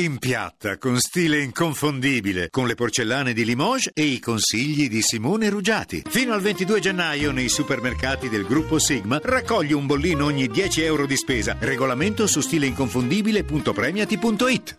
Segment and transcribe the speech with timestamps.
[0.00, 5.48] In piatta, con stile inconfondibile, con le porcellane di Limoges e i consigli di Simone
[5.48, 6.04] Ruggiati.
[6.08, 11.04] Fino al 22 gennaio nei supermercati del gruppo Sigma raccogli un bollino ogni 10 euro
[11.04, 11.56] di spesa.
[11.58, 14.78] Regolamento su stileinconfondibile.premiati.it.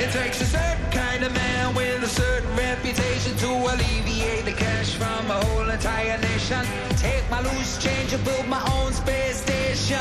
[0.00, 4.94] It takes a certain kind of man with a certain reputation to alleviate the cash
[4.94, 6.62] from a whole entire nation.
[6.96, 9.96] Take my loose change and build my own space station.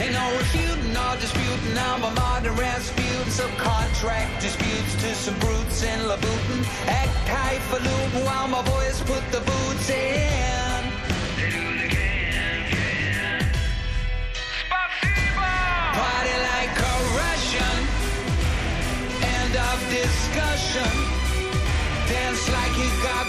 [0.00, 1.76] Ain't no refuting or disputing.
[1.76, 3.28] I'm a modern Rasputin.
[3.38, 6.60] Subcontract disputes to some brutes in Labutin.
[7.02, 10.57] Act highfalutin while my boys put the boots in.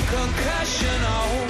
[0.09, 0.99] Concussion.
[1.04, 1.48] Oh,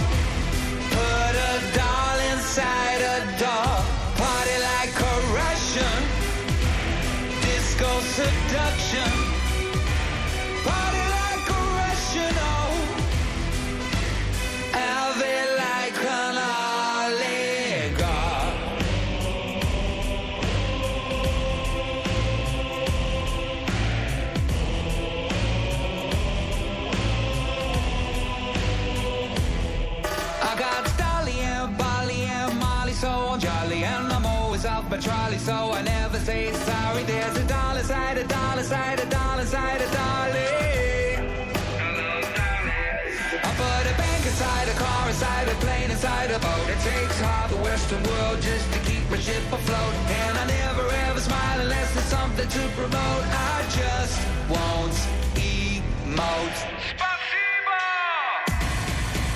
[45.20, 46.70] inside a plane, inside a boat.
[46.70, 49.94] It takes half the Western world just to keep my ship afloat.
[50.24, 53.24] And I never ever smile unless there's something to promote.
[53.52, 54.16] I just
[54.48, 54.96] won't
[55.36, 56.60] emote.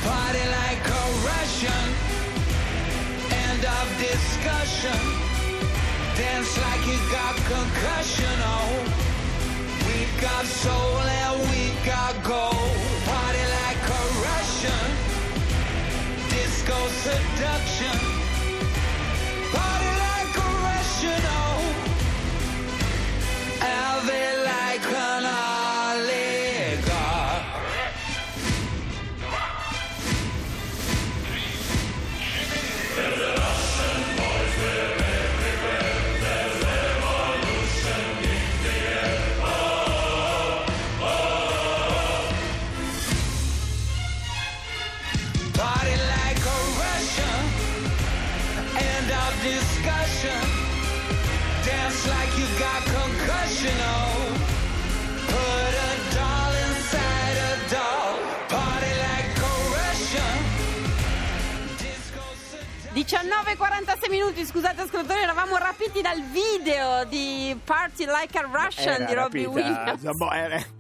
[0.07, 1.85] Party like a Russian.
[3.43, 5.01] End of discussion.
[6.15, 8.35] Dance like you got concussion.
[8.55, 8.71] Oh,
[9.87, 12.92] we got soul and we got gold.
[17.13, 18.02] Seduction.
[63.03, 69.13] 19.46 minuti, scusate ascoltatori, eravamo rapiti dal video di Party Like a Russian Era di
[69.13, 70.03] Robbie Williams.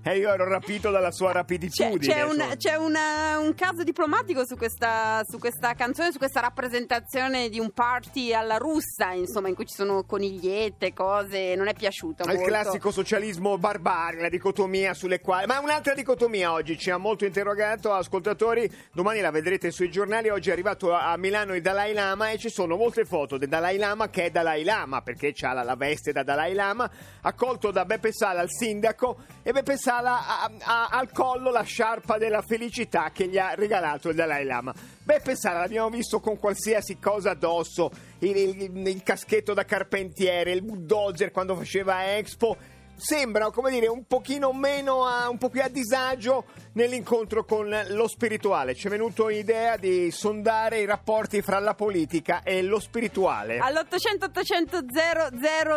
[0.03, 1.97] E io ero rapito dalla sua C'è, rapiditudine.
[2.13, 2.55] c'è un, insomma.
[2.55, 7.71] c'è una- un caso diplomatico su questa, su questa canzone, su questa rappresentazione di un
[7.71, 11.55] party alla russa, insomma, in cui ci sono conigliette, cose.
[11.55, 12.23] Non è piaciuto.
[12.23, 12.53] Ma Il molto.
[12.53, 15.45] classico socialismo barbare, la dicotomia sulle quali.
[15.45, 18.71] Ma un'altra dicotomia oggi ci ha molto interrogato, ascoltatori.
[18.93, 20.29] Domani la vedrete sui giornali.
[20.29, 23.49] Oggi è arrivato a a Milano il Dalai Lama e ci sono molte foto del
[23.49, 26.89] Dalai Lama che è Dalai Lama perché ha la, la veste da Dalai Lama,
[27.21, 32.17] accolto da Beppe Sala, il sindaco, e Beppe Sala ha, ha al collo la sciarpa
[32.17, 34.73] della felicità che gli ha regalato il Dalai Lama.
[35.03, 40.61] Beppe Sala l'abbiamo visto con qualsiasi cosa addosso, il, il- il caschetto da carpentiere, il
[40.63, 42.55] bulldozer quando faceva Expo.
[42.95, 48.07] Sembra, come dire, un pochino meno, a, un po' più a disagio nell'incontro con lo
[48.07, 48.75] spirituale.
[48.75, 53.57] Ci è venuto l'idea di sondare i rapporti fra la politica e lo spirituale.
[53.59, 54.81] All'800 800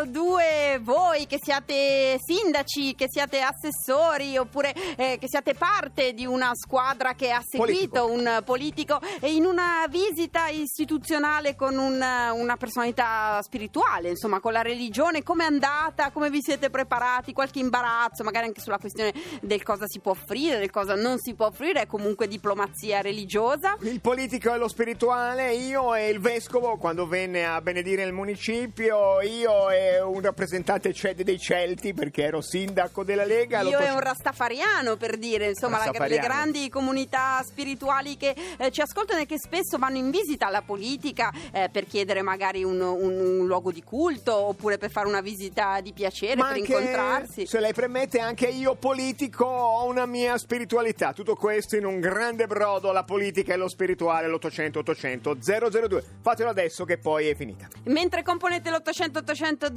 [0.05, 6.51] 002 voi che siate sindaci, che siate assessori oppure eh, che siate parte di una
[6.55, 8.07] squadra che ha seguito Politico.
[8.07, 11.95] un politico e in una visita istituzionale con un-
[12.33, 17.59] una personalità spirituale, insomma con la religione, come è andata, come vi siete preparati, qualche
[17.59, 21.47] imbarazzo, magari anche sulla questione del cosa si può offrire, del cosa non si può
[21.47, 23.77] offrire, è comunque diplomazia religiosa.
[23.81, 29.21] Il politico e lo spirituale, io e il vescovo quando venne a benedire il municipio,
[29.23, 33.61] io e un rappresentante ce- dei Celti perché ero sindaco della Lega.
[33.63, 38.81] Io posso- un rastafariano per dire, insomma, la- le grandi comunità spirituali che eh, ci
[38.81, 43.39] ascoltano e che spesso vanno in visita alla politica eh, per chiedere magari un, un-
[43.41, 47.47] un luogo di culto oppure per fare una visita di piacere, Ma per anche, dimostrarsi.
[47.47, 50.76] se lei permette, anche io politico ho una mia spiritualità.
[50.77, 56.05] Tutto questo in un grande brodo, la politica e lo spirituale, l'800 800 002.
[56.21, 57.67] Fatelo adesso che poi è finita.
[57.85, 59.73] Mentre componete l'800 800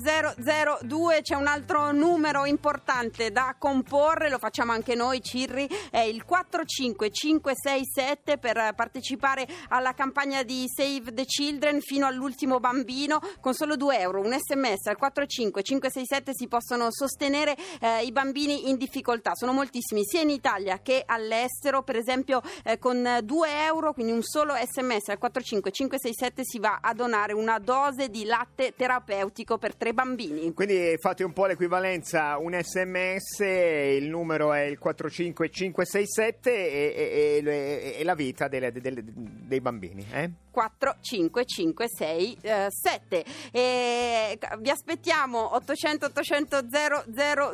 [0.82, 6.26] 002 c'è un altro numero importante da comporre, lo facciamo anche noi Cirri, è il
[6.26, 14.00] 45567 per partecipare alla campagna di Save the Children fino all'ultimo bambino con solo 2
[14.00, 20.04] euro, un sms al 45567 si possono sostenere eh, i bambini in difficoltà, sono moltissimi
[20.04, 25.10] sia in Italia che all'estero, per esempio eh, con 2 euro, quindi un solo sms
[25.10, 30.54] al 45567 si va a donare una dose di latte terapeutico per tre bambini.
[30.54, 37.96] Quindi fate un po' l'equivalenza, un sms, il numero è il 45567 e, e- e-
[38.00, 40.06] e la vita delle- delle- dei bambini.
[40.12, 40.30] Eh?
[40.60, 43.26] 4, 5, 5, 6, 7.
[43.52, 46.64] E vi aspettiamo 800 800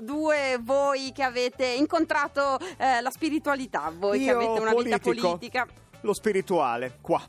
[0.01, 5.27] 002 voi che avete incontrato eh, la spiritualità, voi che Io avete una vita politico,
[5.27, 5.67] politica.
[6.01, 7.21] Lo spirituale, qua.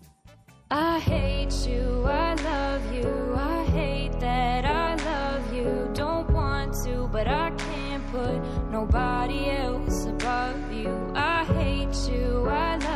[0.70, 5.90] I hate you, I love you, I hate that I love you.
[5.92, 8.40] Don't want to, but I can't put
[8.70, 11.12] nobody else above you.
[11.14, 12.95] I hate you, I love you,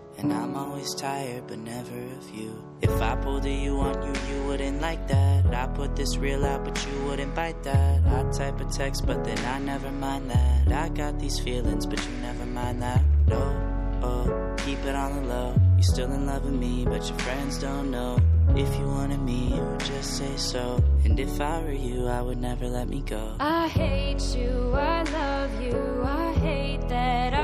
[0.17, 2.63] And I'm always tired, but never of you.
[2.81, 5.53] If I pulled a you on you, you wouldn't like that.
[5.53, 8.05] I put this real out, but you wouldn't bite that.
[8.05, 10.71] I type a text, but then I never mind that.
[10.71, 13.01] I got these feelings, but you never mind that.
[13.27, 15.55] No, oh, keep it on the low.
[15.75, 18.19] You're still in love with me, but your friends don't know.
[18.55, 20.83] If you wanted me, you would just say so.
[21.05, 23.35] And if I were you, I would never let me go.
[23.39, 27.40] I hate you, I love you, I hate that I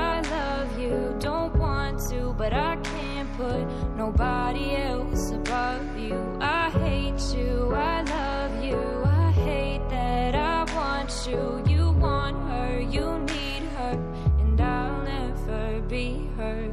[2.38, 6.38] but I can't put nobody else above you.
[6.40, 11.64] I hate you, I love you, I hate that I want you.
[11.66, 13.94] You want her, you need her,
[14.38, 16.72] and I'll never be her.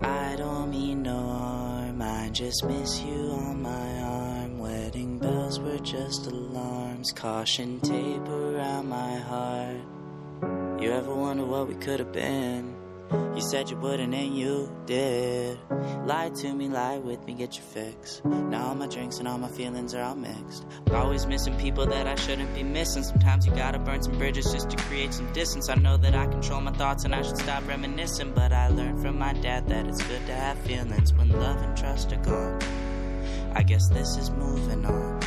[0.00, 4.58] I don't mean no harm, I just miss you on my arm.
[4.58, 9.93] Wedding bells were just alarms, caution tape around my heart.
[10.84, 12.76] You ever wonder what we could have been?
[13.34, 15.58] You said you wouldn't, and you did.
[16.04, 18.20] Lie to me, lie with me, get your fix.
[18.22, 20.66] Now all my drinks and all my feelings are all mixed.
[20.92, 23.02] Always missing people that I shouldn't be missing.
[23.02, 25.70] Sometimes you gotta burn some bridges just to create some distance.
[25.70, 28.32] I know that I control my thoughts and I should stop reminiscing.
[28.32, 31.74] But I learned from my dad that it's good to have feelings when love and
[31.78, 32.60] trust are gone.
[33.54, 35.20] I guess this is moving on.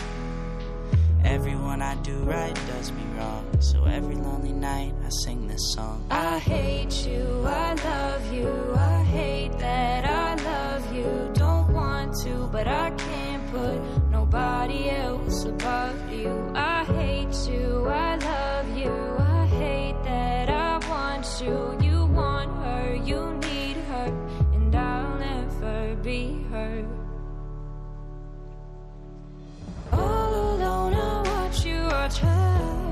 [1.26, 3.60] Everyone I do right does me wrong.
[3.60, 6.06] So every lonely night I sing this song.
[6.12, 11.32] I hate you, I love you, I hate that I love you.
[11.34, 13.80] Don't want to, but I can't put
[14.12, 16.52] nobody else above you.
[16.54, 21.56] I hate you, I love you, I hate that I want you.
[21.90, 24.08] You want her, you need her,
[24.56, 26.86] and I'll never be her.
[29.94, 32.87] All alone, I watch you watch her.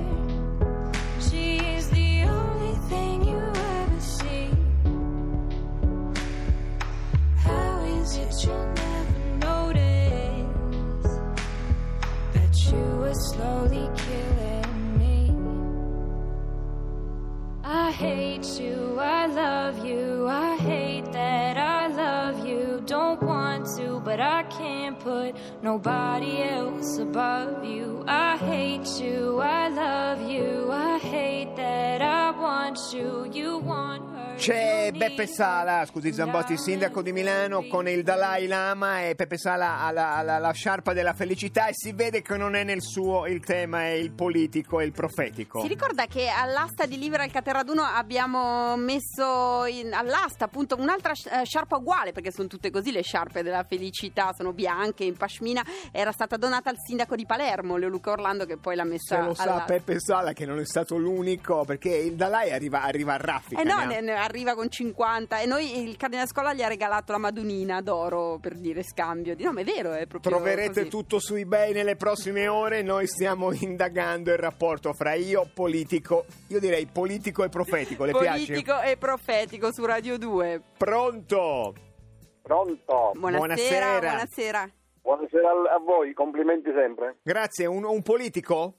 [25.61, 28.03] Nobody else above you.
[28.07, 33.29] I hate you, I love you, I hate that I want you.
[33.33, 34.04] You want.
[34.37, 39.79] C'è Beppe Sala, scusi Zambotti, sindaco di Milano, con il Dalai Lama e Peppe Sala
[39.79, 43.25] ha la, la- la sciarpa della felicità e si vede che non è nel suo
[43.27, 45.61] il tema, è il politico, è il profetico.
[45.61, 51.45] Si ricorda che all'asta di Livera al Caterraduno abbiamo messo in- all'asta appunto un'altra eh,
[51.45, 56.11] sciarpa uguale, perché sono tutte così le sciarpe della felicità, sono bianche, in pashmina, era
[56.11, 59.33] stata donata al sindaco di Palermo, Leo Luca Orlando, che poi l'ha messa Se lo
[59.33, 59.63] sa all'asta.
[59.73, 63.61] Peppe Sala che non è stato l'unico, perché il Dalai arriva, arriva a raffica.
[63.61, 67.11] Eh no, ne- ne- arriva con 50 e noi il Cardinale Scola gli ha regalato
[67.13, 69.35] la Madunina d'oro per dire scambio.
[69.35, 70.89] Di- No, ma è vero, è proprio Troverete così.
[70.89, 72.81] tutto su eBay nelle prossime ore.
[72.81, 78.03] Noi stiamo indagando il rapporto fra io, politico, io direi politico e profetico.
[78.05, 78.45] Le piace?
[78.45, 80.61] Politico e profetico su Radio 2.
[80.77, 81.73] Pronto?
[82.41, 83.11] Pronto?
[83.15, 83.99] Buonasera, Buonasera.
[83.99, 84.69] buonasera.
[85.01, 87.17] Buonasera a voi, complimenti sempre.
[87.21, 88.73] Grazie, un, un politico?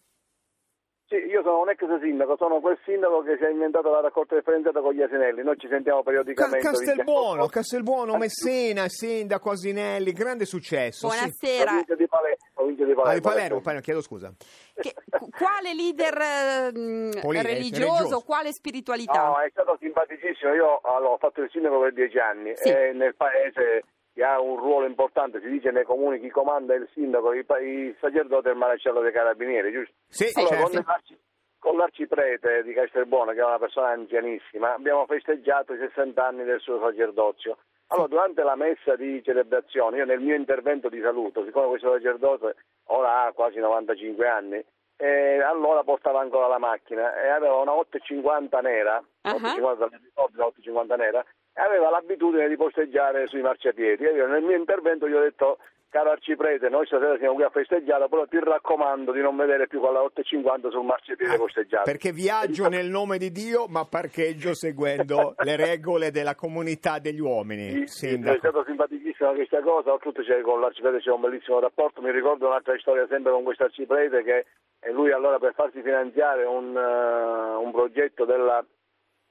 [1.08, 4.34] Sì, io sono un ex sindaco, sono quel sindaco che si è inventato la raccolta
[4.34, 5.44] differenziata con gli asinelli.
[5.44, 6.66] Noi ci sentiamo Ca- periodicamente.
[6.66, 11.08] Castelbuono, Castelbuono, Messina, Sindaco, Asinelli, grande successo.
[11.08, 11.16] sì.
[11.16, 11.64] Buonasera.
[11.70, 12.36] Provincia di Palermo.
[12.54, 13.14] Provincia di Ah, Palermo.
[13.14, 14.32] di Palermo, Palermo, chiedo scusa.
[14.74, 18.20] Che- qu- quale leader eh, Poli- religioso, religioso.
[18.22, 19.26] quale spiritualità?
[19.26, 20.54] No, è stato simpaticissimo.
[20.54, 22.68] Io allora, ho fatto il sindaco per dieci anni Sì.
[22.68, 23.84] e nel paese
[24.16, 27.44] che ha un ruolo importante, si dice nei comuni chi comanda è il sindaco, il,
[27.62, 29.92] il sacerdote e il maresciallo dei carabinieri, giusto?
[30.08, 30.72] Sì, Allora, certo.
[30.72, 31.18] con, l'arci-
[31.58, 36.60] con l'arciprete di Castelbuono, che è una persona anzianissima, abbiamo festeggiato i 60 anni del
[36.60, 37.58] suo sacerdozio.
[37.88, 42.56] Allora, durante la messa di celebrazione, io nel mio intervento di saluto, siccome questo sacerdote
[42.86, 44.64] ora ha quasi 95 anni,
[44.96, 49.34] eh, allora portava ancora la macchina e aveva una 850 nera, Ah.
[49.34, 51.24] 850, una 850 nera,
[51.64, 54.04] aveva l'abitudine di posteggiare sui marciapiedi.
[54.04, 55.58] E io nel mio intervento gli ho detto,
[55.88, 59.80] caro arciprete, noi stasera siamo qui a festeggiare, però ti raccomando di non vedere più
[59.80, 61.82] quella 850 sul marciapiede posteggiato.
[61.82, 67.20] Ah, Perché viaggio nel nome di Dio, ma parcheggio seguendo le regole della comunità degli
[67.20, 67.70] uomini.
[67.70, 68.38] Sì, sì, è Sindaco.
[68.38, 72.76] stata simpaticissima questa cosa, oltretutto c'è, con l'arciprete c'è un bellissimo rapporto, mi ricordo un'altra
[72.78, 74.44] storia sempre con questo arciprete che
[74.92, 78.64] lui allora per farsi finanziare un, eh, un progetto della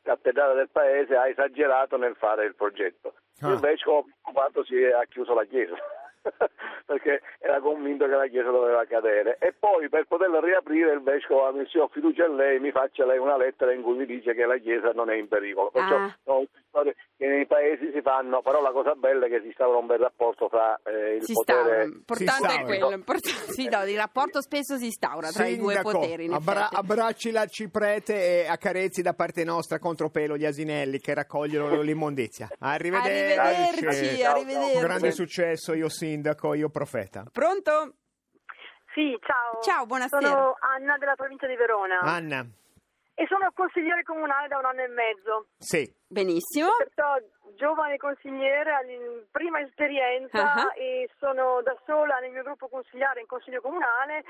[0.06, 3.16] cattedrale del paese ha esagerato nel fare il progetto.
[3.42, 3.52] Ah.
[3.52, 5.76] Il vescovo preoccupato si è ha chiuso la chiesa.
[6.86, 11.46] perché era convinto che la chiesa doveva cadere e poi per poterla riaprire il vescovo
[11.48, 14.34] ha messo ho fiducia in lei mi faccia lei una lettera in cui mi dice
[14.34, 16.16] che la chiesa non è in pericolo perciò Ah.
[16.24, 19.78] sono storie che nei paesi si fanno però la cosa bella è che si instaura
[19.78, 21.84] un bel rapporto fra eh, il si potere.
[21.86, 22.92] Importante è quello.
[22.92, 26.28] import- sì, no, il rapporto spesso si instaura tra i due Sindaco, poteri.
[26.32, 32.50] abbra- abbracci l'arciprete e accarezzi da parte nostra contropelo gli asinelli che raccogliono l'immondizia.
[32.60, 33.38] Arrivederci.
[33.40, 34.32] Arrivederci, Ciao, ciao.
[34.36, 34.80] arrivederci.
[34.80, 37.24] Grande successo, io sindaco, io profeta.
[37.32, 37.96] Pronto?
[38.94, 39.62] Sì, ciao.
[39.62, 40.26] Ciao, buonasera.
[40.26, 42.46] Sono Anna della provincia di Verona Anna,
[43.14, 45.48] e sono consigliere comunale da un anno e mezzo.
[45.58, 45.94] sì.
[46.08, 46.70] Benissimo.
[46.78, 47.18] Perciò
[47.58, 48.72] giovane consigliere,
[49.32, 50.72] prima esperienza Ah.
[50.78, 54.24] e sono da sola nel mio gruppo consigliare in consiglio comunale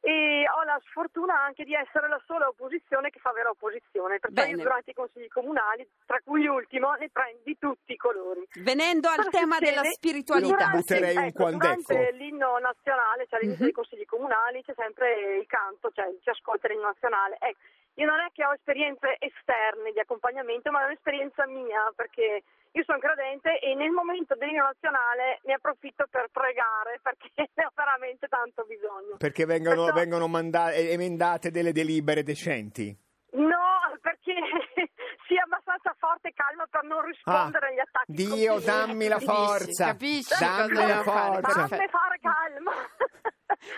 [0.00, 4.18] e ho la sfortuna anche di essere la sola opposizione che fa vera opposizione.
[4.18, 4.56] Perciò Bene.
[4.56, 8.46] io durante i consigli comunali, tra cui l'ultimo, ne prendo di tutti i colori.
[8.62, 10.54] Venendo al Cosa tema della spiritualità.
[10.56, 11.50] Durante- Butterei un ecco.
[11.50, 13.70] Durante l'inno nazionale, cioè all'inizio Mhm.
[13.70, 17.36] dei consigli comunali, c'è sempre il canto, cioè si ascolta l'inno nazionale.
[17.38, 17.58] Ecco,
[17.94, 22.42] io non è che ho esperienze esterne di accompagnamento, ma è un'esperienza mia, perché
[22.72, 27.70] io sono credente e nel momento dell'inno nazionale ne approfitto per pregare, perché ne ho
[27.74, 29.16] veramente tanto bisogno.
[29.18, 32.96] Perché vengono, Perciò- vengono manda- emendate delle delibere decenti.
[33.32, 34.34] No, perché
[35.28, 38.10] sia abbastanza forte e calma per non rispondere agli attacchi.
[38.10, 38.66] Ah, Dio, così.
[38.66, 39.84] dammi la Capisci, forza.
[39.86, 41.40] capisci dammi cosa la fare, forza.
[41.40, 41.76] perfetto.
[41.76, 42.72] Fammi fare calma.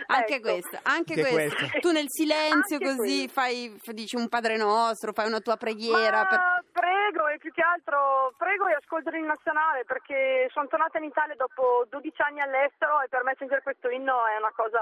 [0.06, 0.42] Anche Ecco.
[0.50, 1.56] questo, anche Anche questo.
[1.56, 1.78] questo.
[1.80, 3.32] Tu nel silenzio Anche così quello.
[3.32, 6.22] fai, dici un Padre Nostro, fai una tua preghiera.
[6.22, 10.98] Ma per- prego e più che altro prego e ascolto l'inno nazionale perché sono tornata
[10.98, 14.80] in Italia dopo 12 anni all'estero e per me sentire questo inno è una cosa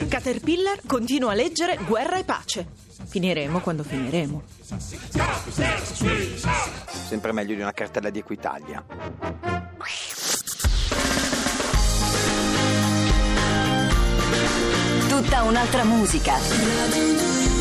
[0.08, 2.81] Caterpillar continua a leggere Guerra e pace.
[3.12, 4.42] Finiremo quando finiremo.
[7.10, 8.82] Sempre meglio di una cartella di Equitalia.
[15.10, 17.61] Tutta un'altra musica.